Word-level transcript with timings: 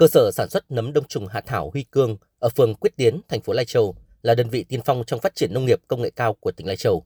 Cơ 0.00 0.08
sở 0.08 0.30
sản 0.30 0.50
xuất 0.50 0.70
nấm 0.70 0.92
đông 0.92 1.04
trùng 1.08 1.26
hạ 1.26 1.40
thảo 1.46 1.70
Huy 1.72 1.82
Cương 1.82 2.16
ở 2.38 2.48
phường 2.48 2.74
Quyết 2.74 2.96
Tiến, 2.96 3.20
thành 3.28 3.40
phố 3.40 3.52
Lai 3.52 3.64
Châu 3.64 3.94
là 4.22 4.34
đơn 4.34 4.50
vị 4.50 4.64
tiên 4.64 4.80
phong 4.84 5.04
trong 5.06 5.20
phát 5.20 5.34
triển 5.34 5.54
nông 5.54 5.64
nghiệp 5.64 5.80
công 5.88 6.02
nghệ 6.02 6.10
cao 6.16 6.34
của 6.34 6.52
tỉnh 6.52 6.66
Lai 6.66 6.76
Châu. 6.76 7.04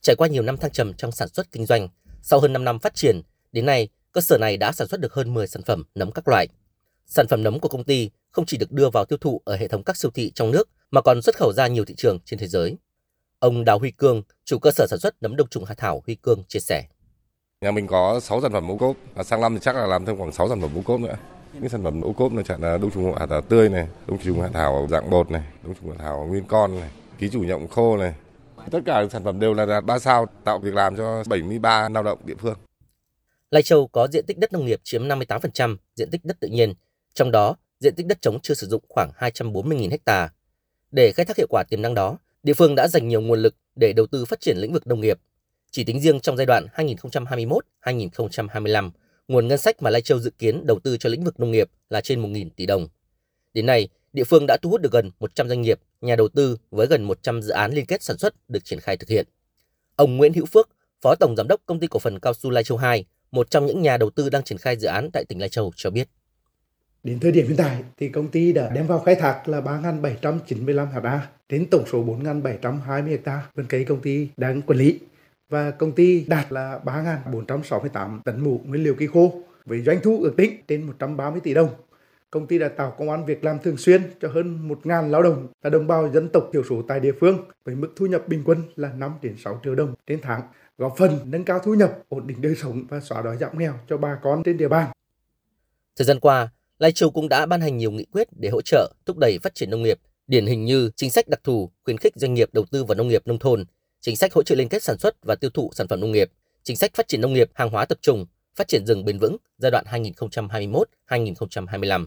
Trải 0.00 0.16
qua 0.16 0.28
nhiều 0.28 0.42
năm 0.42 0.56
thăng 0.56 0.70
trầm 0.70 0.94
trong 0.94 1.12
sản 1.12 1.28
xuất 1.28 1.52
kinh 1.52 1.66
doanh, 1.66 1.88
sau 2.22 2.40
hơn 2.40 2.52
5 2.52 2.64
năm 2.64 2.78
phát 2.78 2.94
triển, 2.94 3.20
đến 3.52 3.66
nay 3.66 3.88
cơ 4.12 4.20
sở 4.20 4.38
này 4.38 4.56
đã 4.56 4.72
sản 4.72 4.88
xuất 4.88 5.00
được 5.00 5.14
hơn 5.14 5.34
10 5.34 5.46
sản 5.46 5.62
phẩm 5.62 5.84
nấm 5.94 6.12
các 6.12 6.28
loại. 6.28 6.48
Sản 7.06 7.28
phẩm 7.28 7.42
nấm 7.42 7.60
của 7.60 7.68
công 7.68 7.84
ty 7.84 8.10
không 8.30 8.46
chỉ 8.46 8.56
được 8.56 8.72
đưa 8.72 8.90
vào 8.90 9.04
tiêu 9.04 9.18
thụ 9.20 9.42
ở 9.44 9.56
hệ 9.56 9.68
thống 9.68 9.82
các 9.82 9.96
siêu 9.96 10.10
thị 10.14 10.32
trong 10.34 10.50
nước 10.50 10.68
mà 10.90 11.00
còn 11.00 11.22
xuất 11.22 11.36
khẩu 11.36 11.52
ra 11.52 11.66
nhiều 11.66 11.84
thị 11.84 11.94
trường 11.94 12.18
trên 12.24 12.38
thế 12.38 12.46
giới. 12.46 12.76
Ông 13.38 13.64
Đào 13.64 13.78
Huy 13.78 13.90
Cương, 13.90 14.22
chủ 14.44 14.58
cơ 14.58 14.70
sở 14.70 14.86
sản 14.90 14.98
xuất 14.98 15.14
nấm 15.20 15.36
đông 15.36 15.48
trùng 15.48 15.64
hạ 15.64 15.74
thảo 15.78 16.02
Huy 16.06 16.14
Cương 16.14 16.44
chia 16.48 16.60
sẻ. 16.60 16.84
Nhà 17.60 17.70
mình 17.70 17.86
có 17.86 18.20
6 18.20 18.40
sản 18.40 18.52
phẩm 18.52 18.66
ngũ 18.66 18.78
cốp, 18.78 18.96
và 19.14 19.24
sang 19.24 19.40
năm 19.40 19.54
thì 19.54 19.60
chắc 19.62 19.76
là 19.76 19.86
làm 19.86 20.06
thêm 20.06 20.18
khoảng 20.18 20.32
6 20.32 20.48
sản 20.48 20.60
phẩm 20.60 20.70
ngũ 20.74 20.82
cốp 20.82 21.00
nữa. 21.00 21.16
Những 21.52 21.68
sản 21.68 21.84
phẩm 21.84 22.02
ô 22.02 22.12
cốp 22.12 22.32
là 22.32 22.42
chọn 22.42 22.60
là 22.60 22.78
đông 22.78 22.90
trùng 22.90 23.14
hạ 23.14 23.26
thảo 23.26 23.40
tươi 23.40 23.68
này, 23.68 23.88
đông 24.06 24.18
trùng 24.18 24.40
hạ 24.40 24.48
thảo 24.52 24.86
dạng 24.90 25.10
bột 25.10 25.30
này, 25.30 25.42
đông 25.64 25.74
trùng 25.74 25.90
hạ 25.90 25.96
thảo 25.98 26.26
nguyên 26.28 26.44
con 26.44 26.80
này, 26.80 26.90
ký 27.18 27.28
chủ 27.28 27.40
nhộng 27.40 27.68
khô 27.68 27.96
này. 27.96 28.14
Tất 28.70 28.80
cả 28.86 29.06
sản 29.12 29.24
phẩm 29.24 29.40
đều 29.40 29.54
là 29.54 29.66
đạt 29.66 29.84
3 29.84 29.98
sao, 29.98 30.26
tạo 30.44 30.58
việc 30.58 30.74
làm 30.74 30.96
cho 30.96 31.22
73 31.28 31.88
lao 31.88 32.02
động 32.02 32.18
địa 32.24 32.34
phương. 32.38 32.56
Lai 33.50 33.62
Châu 33.62 33.86
có 33.86 34.08
diện 34.12 34.26
tích 34.26 34.38
đất 34.38 34.52
nông 34.52 34.66
nghiệp 34.66 34.80
chiếm 34.84 35.08
58% 35.08 35.76
diện 35.94 36.10
tích 36.10 36.24
đất 36.24 36.40
tự 36.40 36.48
nhiên, 36.48 36.74
trong 37.14 37.30
đó 37.30 37.56
diện 37.80 37.94
tích 37.94 38.06
đất 38.06 38.22
trống 38.22 38.40
chưa 38.42 38.54
sử 38.54 38.66
dụng 38.66 38.84
khoảng 38.88 39.10
240.000 39.18 39.98
ha. 40.06 40.28
Để 40.90 41.12
khai 41.12 41.26
thác 41.26 41.36
hiệu 41.36 41.46
quả 41.50 41.64
tiềm 41.70 41.82
năng 41.82 41.94
đó, 41.94 42.18
địa 42.42 42.54
phương 42.54 42.74
đã 42.74 42.88
dành 42.88 43.08
nhiều 43.08 43.20
nguồn 43.20 43.38
lực 43.38 43.54
để 43.76 43.92
đầu 43.92 44.06
tư 44.06 44.24
phát 44.24 44.40
triển 44.40 44.56
lĩnh 44.56 44.72
vực 44.72 44.86
nông 44.86 45.00
nghiệp. 45.00 45.18
Chỉ 45.70 45.84
tính 45.84 46.00
riêng 46.00 46.20
trong 46.20 46.36
giai 46.36 46.46
đoạn 46.46 46.66
2021-2025, 46.76 48.90
nguồn 49.28 49.48
ngân 49.48 49.58
sách 49.58 49.82
mà 49.82 49.90
Lai 49.90 50.02
Châu 50.02 50.18
dự 50.18 50.30
kiến 50.30 50.66
đầu 50.66 50.78
tư 50.78 50.96
cho 50.96 51.08
lĩnh 51.08 51.24
vực 51.24 51.40
nông 51.40 51.50
nghiệp 51.50 51.70
là 51.90 52.00
trên 52.00 52.22
1.000 52.22 52.48
tỷ 52.56 52.66
đồng. 52.66 52.88
Đến 53.54 53.66
nay, 53.66 53.88
địa 54.12 54.24
phương 54.24 54.44
đã 54.48 54.56
thu 54.62 54.70
hút 54.70 54.80
được 54.80 54.92
gần 54.92 55.10
100 55.20 55.48
doanh 55.48 55.62
nghiệp, 55.62 55.80
nhà 56.00 56.16
đầu 56.16 56.28
tư 56.28 56.56
với 56.70 56.86
gần 56.86 57.04
100 57.04 57.42
dự 57.42 57.50
án 57.50 57.72
liên 57.72 57.86
kết 57.86 58.02
sản 58.02 58.18
xuất 58.18 58.34
được 58.48 58.64
triển 58.64 58.80
khai 58.80 58.96
thực 58.96 59.08
hiện. 59.08 59.26
Ông 59.96 60.16
Nguyễn 60.16 60.32
Hữu 60.32 60.46
Phước, 60.46 60.68
Phó 61.02 61.14
Tổng 61.14 61.36
Giám 61.36 61.48
đốc 61.48 61.60
Công 61.66 61.80
ty 61.80 61.86
Cổ 61.86 61.98
phần 61.98 62.20
Cao 62.20 62.34
su 62.34 62.50
Lai 62.50 62.64
Châu 62.64 62.78
2, 62.78 63.04
một 63.30 63.50
trong 63.50 63.66
những 63.66 63.82
nhà 63.82 63.96
đầu 63.96 64.10
tư 64.10 64.30
đang 64.30 64.42
triển 64.42 64.58
khai 64.58 64.76
dự 64.76 64.88
án 64.88 65.10
tại 65.12 65.24
tỉnh 65.24 65.40
Lai 65.40 65.48
Châu 65.48 65.72
cho 65.76 65.90
biết. 65.90 66.08
Đến 67.02 67.20
thời 67.20 67.32
điểm 67.32 67.46
hiện 67.46 67.56
tại 67.56 67.82
thì 67.96 68.08
công 68.08 68.28
ty 68.28 68.52
đã 68.52 68.70
đem 68.74 68.86
vào 68.86 68.98
khai 68.98 69.14
thác 69.14 69.48
là 69.48 69.60
3.795 69.60 70.86
ha 70.86 71.28
đến 71.48 71.66
tổng 71.70 71.84
số 71.92 72.04
4.720 72.04 73.18
ha 73.24 73.46
vườn 73.54 73.66
cây 73.68 73.84
công 73.84 74.00
ty 74.00 74.28
đang 74.36 74.62
quản 74.62 74.78
lý 74.78 74.98
và 75.48 75.70
công 75.70 75.92
ty 75.92 76.24
đạt 76.28 76.52
là 76.52 76.80
3.468 76.84 78.20
tấn 78.24 78.44
mũ 78.44 78.60
nguyên 78.64 78.82
liệu 78.82 78.94
cây 78.98 79.08
khô 79.08 79.42
với 79.64 79.82
doanh 79.82 80.00
thu 80.02 80.20
ước 80.22 80.34
tính 80.36 80.56
trên 80.68 80.82
130 80.82 81.40
tỷ 81.44 81.54
đồng. 81.54 81.68
Công 82.30 82.46
ty 82.46 82.58
đã 82.58 82.68
tạo 82.68 82.94
công 82.98 83.10
an 83.10 83.26
việc 83.26 83.44
làm 83.44 83.58
thường 83.58 83.76
xuyên 83.76 84.02
cho 84.20 84.28
hơn 84.28 84.68
1.000 84.68 85.10
lao 85.10 85.22
động 85.22 85.46
là 85.62 85.70
đồng 85.70 85.86
bào 85.86 86.12
dân 86.12 86.28
tộc 86.28 86.48
thiểu 86.52 86.62
số 86.68 86.82
tại 86.88 87.00
địa 87.00 87.12
phương 87.20 87.38
với 87.64 87.74
mức 87.74 87.88
thu 87.96 88.06
nhập 88.06 88.28
bình 88.28 88.42
quân 88.44 88.62
là 88.76 88.92
5 88.92 89.12
đến 89.22 89.36
6 89.44 89.60
triệu 89.64 89.74
đồng 89.74 89.94
trên 90.06 90.20
tháng, 90.22 90.42
góp 90.78 90.94
phần 90.98 91.18
nâng 91.24 91.44
cao 91.44 91.58
thu 91.58 91.74
nhập, 91.74 91.98
ổn 92.08 92.26
định 92.26 92.42
đời 92.42 92.54
sống 92.54 92.84
và 92.88 93.00
xóa 93.00 93.22
đói 93.22 93.36
giảm 93.36 93.58
nghèo 93.58 93.74
cho 93.88 93.96
bà 93.96 94.18
con 94.22 94.42
trên 94.42 94.56
địa 94.56 94.68
bàn. 94.68 94.90
Thời 95.96 96.06
gian 96.06 96.20
qua, 96.20 96.48
Lai 96.78 96.92
Châu 96.92 97.10
cũng 97.10 97.28
đã 97.28 97.46
ban 97.46 97.60
hành 97.60 97.76
nhiều 97.76 97.90
nghị 97.90 98.04
quyết 98.04 98.28
để 98.40 98.48
hỗ 98.48 98.62
trợ 98.62 98.92
thúc 99.06 99.18
đẩy 99.18 99.38
phát 99.42 99.54
triển 99.54 99.70
nông 99.70 99.82
nghiệp, 99.82 99.98
điển 100.26 100.46
hình 100.46 100.64
như 100.64 100.90
chính 100.96 101.10
sách 101.10 101.28
đặc 101.28 101.40
thù 101.44 101.70
khuyến 101.84 101.98
khích 101.98 102.12
doanh 102.16 102.34
nghiệp 102.34 102.48
đầu 102.52 102.64
tư 102.70 102.84
vào 102.84 102.94
nông 102.94 103.08
nghiệp 103.08 103.22
nông 103.26 103.38
thôn, 103.38 103.64
chính 104.00 104.16
sách 104.16 104.32
hỗ 104.32 104.42
trợ 104.42 104.54
liên 104.54 104.68
kết 104.68 104.82
sản 104.82 104.98
xuất 104.98 105.16
và 105.22 105.34
tiêu 105.34 105.50
thụ 105.50 105.70
sản 105.74 105.88
phẩm 105.88 106.00
nông 106.00 106.12
nghiệp, 106.12 106.30
chính 106.62 106.76
sách 106.76 106.94
phát 106.94 107.08
triển 107.08 107.20
nông 107.20 107.32
nghiệp 107.32 107.50
hàng 107.54 107.70
hóa 107.70 107.84
tập 107.84 107.98
trung, 108.00 108.26
phát 108.54 108.68
triển 108.68 108.86
rừng 108.86 109.04
bền 109.04 109.18
vững 109.18 109.36
giai 109.58 109.70
đoạn 109.70 109.84
2021-2025. 111.08 112.06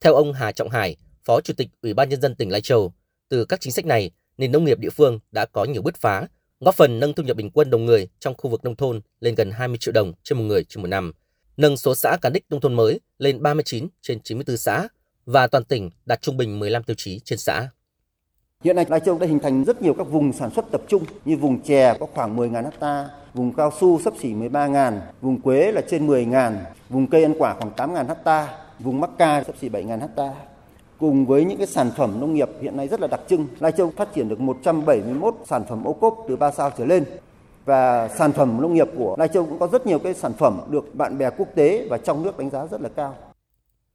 Theo 0.00 0.14
ông 0.14 0.32
Hà 0.32 0.52
Trọng 0.52 0.70
Hải, 0.70 0.96
Phó 1.24 1.40
Chủ 1.40 1.54
tịch 1.56 1.68
Ủy 1.82 1.94
ban 1.94 2.08
nhân 2.08 2.20
dân 2.20 2.34
tỉnh 2.34 2.50
Lai 2.50 2.60
Châu, 2.60 2.92
từ 3.28 3.44
các 3.44 3.60
chính 3.60 3.72
sách 3.72 3.86
này, 3.86 4.10
nền 4.38 4.52
nông 4.52 4.64
nghiệp 4.64 4.78
địa 4.78 4.90
phương 4.90 5.18
đã 5.32 5.46
có 5.46 5.64
nhiều 5.64 5.82
bứt 5.82 5.96
phá, 5.96 6.26
góp 6.60 6.74
phần 6.74 7.00
nâng 7.00 7.14
thu 7.14 7.22
nhập 7.22 7.36
bình 7.36 7.50
quân 7.50 7.70
đầu 7.70 7.80
người 7.80 8.08
trong 8.20 8.34
khu 8.38 8.50
vực 8.50 8.64
nông 8.64 8.76
thôn 8.76 9.00
lên 9.20 9.34
gần 9.34 9.50
20 9.50 9.78
triệu 9.80 9.92
đồng 9.92 10.12
trên 10.22 10.38
một 10.38 10.44
người 10.44 10.64
trên 10.64 10.82
một 10.82 10.88
năm, 10.88 11.12
nâng 11.56 11.76
số 11.76 11.94
xã 11.94 12.16
cán 12.22 12.32
đích 12.32 12.44
nông 12.50 12.60
thôn 12.60 12.74
mới 12.74 13.00
lên 13.18 13.42
39 13.42 13.88
trên 14.02 14.20
94 14.20 14.56
xã 14.56 14.88
và 15.26 15.46
toàn 15.46 15.64
tỉnh 15.64 15.90
đạt 16.06 16.22
trung 16.22 16.36
bình 16.36 16.58
15 16.58 16.82
tiêu 16.82 16.94
chí 16.98 17.20
trên 17.24 17.38
xã. 17.38 17.68
Hiện 18.64 18.76
nay 18.76 18.86
Lai 18.88 19.00
Châu 19.00 19.18
đã 19.18 19.26
hình 19.26 19.38
thành 19.38 19.64
rất 19.64 19.82
nhiều 19.82 19.94
các 19.94 20.04
vùng 20.04 20.32
sản 20.32 20.50
xuất 20.50 20.70
tập 20.70 20.80
trung 20.88 21.04
như 21.24 21.36
vùng 21.36 21.62
chè 21.62 21.94
có 22.00 22.06
khoảng 22.14 22.36
10.000 22.36 22.70
ha, 22.80 23.08
vùng 23.34 23.52
cao 23.52 23.72
su 23.80 24.00
sấp 24.00 24.14
xỉ 24.20 24.34
13.000, 24.34 24.98
vùng 25.20 25.40
quế 25.40 25.72
là 25.72 25.80
trên 25.90 26.06
10.000, 26.06 26.52
vùng 26.88 27.06
cây 27.06 27.22
ăn 27.22 27.34
quả 27.38 27.54
khoảng 27.54 27.94
8.000 27.94 28.14
ha, 28.24 28.48
vùng 28.78 29.00
mắc 29.00 29.10
ca 29.18 29.44
sấp 29.44 29.54
xỉ 29.60 29.68
7.000 29.68 29.98
ha. 30.16 30.34
Cùng 30.98 31.26
với 31.26 31.44
những 31.44 31.58
cái 31.58 31.66
sản 31.66 31.90
phẩm 31.96 32.20
nông 32.20 32.34
nghiệp 32.34 32.48
hiện 32.60 32.76
nay 32.76 32.88
rất 32.88 33.00
là 33.00 33.06
đặc 33.06 33.20
trưng, 33.28 33.46
Lai 33.60 33.72
Châu 33.72 33.92
phát 33.96 34.14
triển 34.14 34.28
được 34.28 34.40
171 34.40 35.34
sản 35.46 35.64
phẩm 35.68 35.84
ô 35.84 35.92
cốp 35.92 36.24
từ 36.28 36.36
3 36.36 36.50
sao 36.50 36.70
trở 36.78 36.84
lên 36.84 37.04
và 37.64 38.08
sản 38.08 38.32
phẩm 38.32 38.60
nông 38.60 38.74
nghiệp 38.74 38.88
của 38.96 39.14
Lai 39.18 39.28
Châu 39.28 39.46
cũng 39.46 39.58
có 39.58 39.66
rất 39.66 39.86
nhiều 39.86 39.98
cái 39.98 40.14
sản 40.14 40.32
phẩm 40.32 40.60
được 40.70 40.94
bạn 40.94 41.18
bè 41.18 41.30
quốc 41.30 41.48
tế 41.54 41.86
và 41.90 41.98
trong 41.98 42.22
nước 42.22 42.38
đánh 42.38 42.50
giá 42.50 42.66
rất 42.66 42.80
là 42.80 42.88
cao. 42.96 43.14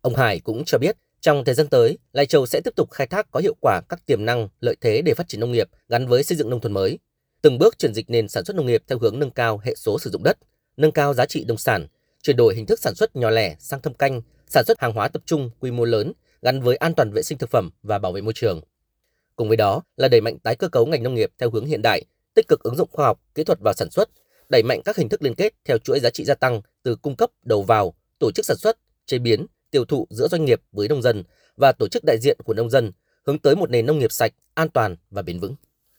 Ông 0.00 0.14
Hải 0.14 0.40
cũng 0.40 0.62
cho 0.66 0.78
biết 0.78 0.96
trong 1.26 1.44
thời 1.44 1.54
gian 1.54 1.68
tới, 1.68 1.98
Lai 2.12 2.26
Châu 2.26 2.46
sẽ 2.46 2.60
tiếp 2.60 2.74
tục 2.76 2.90
khai 2.90 3.06
thác 3.06 3.30
có 3.30 3.40
hiệu 3.40 3.54
quả 3.60 3.80
các 3.88 4.06
tiềm 4.06 4.24
năng, 4.24 4.48
lợi 4.60 4.76
thế 4.80 5.02
để 5.02 5.14
phát 5.14 5.28
triển 5.28 5.40
nông 5.40 5.52
nghiệp 5.52 5.68
gắn 5.88 6.06
với 6.06 6.22
xây 6.22 6.36
dựng 6.36 6.50
nông 6.50 6.60
thôn 6.60 6.72
mới, 6.72 6.98
từng 7.42 7.58
bước 7.58 7.78
chuyển 7.78 7.94
dịch 7.94 8.10
nền 8.10 8.28
sản 8.28 8.44
xuất 8.44 8.56
nông 8.56 8.66
nghiệp 8.66 8.82
theo 8.88 8.98
hướng 8.98 9.18
nâng 9.18 9.30
cao 9.30 9.60
hệ 9.64 9.74
số 9.74 9.98
sử 9.98 10.10
dụng 10.10 10.22
đất, 10.22 10.38
nâng 10.76 10.92
cao 10.92 11.14
giá 11.14 11.26
trị 11.26 11.44
nông 11.44 11.58
sản, 11.58 11.86
chuyển 12.22 12.36
đổi 12.36 12.54
hình 12.54 12.66
thức 12.66 12.80
sản 12.80 12.94
xuất 12.94 13.16
nhỏ 13.16 13.30
lẻ 13.30 13.56
sang 13.58 13.80
thâm 13.80 13.94
canh, 13.94 14.22
sản 14.46 14.64
xuất 14.64 14.80
hàng 14.80 14.92
hóa 14.92 15.08
tập 15.08 15.22
trung 15.26 15.50
quy 15.60 15.70
mô 15.70 15.84
lớn 15.84 16.12
gắn 16.42 16.60
với 16.60 16.76
an 16.76 16.94
toàn 16.94 17.12
vệ 17.12 17.22
sinh 17.22 17.38
thực 17.38 17.50
phẩm 17.50 17.70
và 17.82 17.98
bảo 17.98 18.12
vệ 18.12 18.20
môi 18.20 18.32
trường. 18.32 18.60
Cùng 19.36 19.48
với 19.48 19.56
đó 19.56 19.82
là 19.96 20.08
đẩy 20.08 20.20
mạnh 20.20 20.38
tái 20.38 20.56
cơ 20.56 20.68
cấu 20.68 20.86
ngành 20.86 21.02
nông 21.02 21.14
nghiệp 21.14 21.30
theo 21.38 21.50
hướng 21.50 21.66
hiện 21.66 21.82
đại, 21.82 22.04
tích 22.34 22.48
cực 22.48 22.62
ứng 22.62 22.76
dụng 22.76 22.88
khoa 22.92 23.06
học, 23.06 23.20
kỹ 23.34 23.44
thuật 23.44 23.60
vào 23.60 23.74
sản 23.74 23.90
xuất, 23.90 24.08
đẩy 24.48 24.62
mạnh 24.62 24.82
các 24.84 24.96
hình 24.96 25.08
thức 25.08 25.22
liên 25.22 25.34
kết 25.34 25.52
theo 25.64 25.78
chuỗi 25.78 26.00
giá 26.00 26.10
trị 26.10 26.24
gia 26.24 26.34
tăng 26.34 26.60
từ 26.82 26.96
cung 26.96 27.16
cấp 27.16 27.30
đầu 27.42 27.62
vào, 27.62 27.94
tổ 28.18 28.32
chức 28.32 28.46
sản 28.46 28.56
xuất, 28.56 28.78
chế 29.06 29.18
biến, 29.18 29.46
tiêu 29.76 29.84
thụ 29.84 30.06
giữa 30.10 30.28
doanh 30.28 30.44
nghiệp 30.44 30.60
với 30.72 30.88
nông 30.88 31.02
dân 31.02 31.24
và 31.56 31.72
tổ 31.72 31.88
chức 31.88 32.04
đại 32.04 32.18
diện 32.18 32.38
của 32.44 32.54
nông 32.54 32.70
dân 32.70 32.92
hướng 33.26 33.38
tới 33.38 33.56
một 33.56 33.70
nền 33.70 33.86
nông 33.86 33.98
nghiệp 33.98 34.12
sạch, 34.12 34.32
an 34.54 34.68
toàn 34.68 34.96
và 35.10 35.22
bền 35.22 35.38
vững. 35.38 35.54